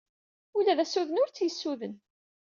[0.57, 1.95] Ula d assuden ur t-yessuden.